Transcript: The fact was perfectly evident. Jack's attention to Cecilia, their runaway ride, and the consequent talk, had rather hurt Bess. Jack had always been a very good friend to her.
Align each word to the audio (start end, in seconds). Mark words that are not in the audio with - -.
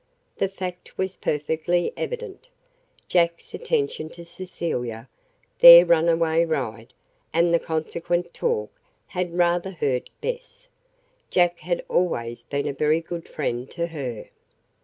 The 0.37 0.49
fact 0.49 0.97
was 0.97 1.15
perfectly 1.17 1.93
evident. 1.95 2.47
Jack's 3.07 3.53
attention 3.53 4.09
to 4.13 4.25
Cecilia, 4.25 5.07
their 5.59 5.85
runaway 5.85 6.43
ride, 6.43 6.91
and 7.31 7.53
the 7.53 7.59
consequent 7.59 8.33
talk, 8.33 8.71
had 9.05 9.37
rather 9.37 9.69
hurt 9.69 10.09
Bess. 10.19 10.67
Jack 11.29 11.59
had 11.59 11.85
always 11.87 12.41
been 12.41 12.67
a 12.67 12.73
very 12.73 12.99
good 13.01 13.29
friend 13.29 13.69
to 13.69 13.85
her. 13.85 14.29